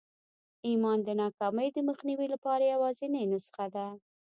ایمان 0.67 0.97
د 1.03 1.09
ناکامۍ 1.21 1.67
د 1.73 1.77
مخنیوي 1.89 2.27
لپاره 2.33 2.69
یوازېنۍ 2.73 3.23
نسخه 3.31 3.65
ده 3.75 3.87